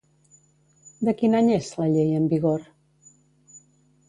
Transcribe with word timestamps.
De 1.09 1.13
quin 1.19 1.37
any 1.41 1.51
és 1.57 1.69
la 1.83 1.91
llei 1.93 2.09
en 2.21 2.27
vigor? 2.33 2.67